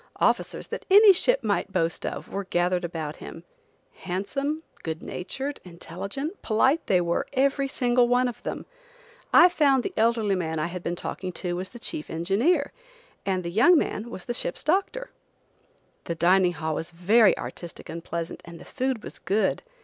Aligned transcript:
Officers, 0.19 0.65
that 0.65 0.83
any 0.89 1.13
ship 1.13 1.43
might 1.43 1.71
boast 1.71 2.07
of, 2.07 2.27
were 2.27 2.45
gathered 2.45 2.83
about 2.83 3.17
him. 3.17 3.43
Handsome, 3.93 4.63
good 4.81 5.03
natured, 5.03 5.59
intelligent, 5.63 6.41
polite, 6.41 6.87
they 6.87 6.99
were, 6.99 7.27
every 7.33 7.67
single 7.67 8.07
one 8.07 8.27
of 8.27 8.41
them. 8.41 8.65
I 9.31 9.47
found 9.47 9.83
the 9.83 9.93
elderly 9.95 10.33
man 10.33 10.57
I 10.57 10.65
had 10.65 10.81
been 10.81 10.95
talking 10.95 11.31
to 11.33 11.55
was 11.55 11.69
the 11.69 11.77
chief 11.77 12.09
engineer, 12.09 12.71
and 13.27 13.43
the 13.43 13.51
young 13.51 13.77
man 13.77 14.09
was 14.09 14.25
the 14.25 14.33
ship's 14.33 14.63
doctor. 14.63 15.11
The 16.05 16.15
dining 16.15 16.53
hall 16.53 16.73
was 16.73 16.89
very 16.89 17.37
artistic 17.37 17.87
and 17.87 18.03
pleasant, 18.03 18.41
and 18.43 18.59
the 18.59 18.65
food 18.65 19.03
was 19.03 19.19
good. 19.19 19.61